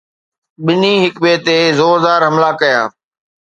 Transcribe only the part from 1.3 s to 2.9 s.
تي زوردار حملا ڪيا